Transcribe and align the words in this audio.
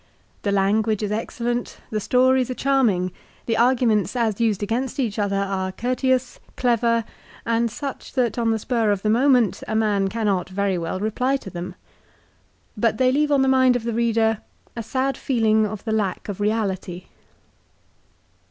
The 0.41 0.51
language 0.51 1.03
is 1.03 1.11
excellent, 1.11 1.77
the 1.91 1.99
stories 1.99 2.49
are 2.49 2.55
charming, 2.55 3.11
the 3.45 3.55
arguments 3.55 4.15
as 4.15 4.41
used 4.41 4.63
against 4.63 4.99
each 4.99 5.19
other, 5.19 5.35
are 5.35 5.71
courteous, 5.71 6.39
clever, 6.57 7.03
and 7.45 7.69
such 7.69 8.13
that 8.13 8.39
on 8.39 8.49
the 8.49 8.57
spar 8.57 8.89
of 8.89 9.03
the 9.03 9.11
moment 9.11 9.61
a 9.67 9.75
man 9.75 10.07
cannot 10.07 10.49
very 10.49 10.75
well 10.75 10.99
reply 10.99 11.37
to 11.37 11.51
them. 11.51 11.75
But 12.75 12.97
they 12.97 13.11
leave 13.11 13.31
on 13.31 13.43
the 13.43 13.47
mind 13.47 13.75
of 13.75 13.83
the 13.83 13.93
reader 13.93 14.39
a 14.75 14.81
sad 14.81 15.17
feeling 15.17 15.67
of 15.67 15.83
the 15.83 15.91
lack 15.91 16.27
of 16.27 16.39
reality. 16.41 17.03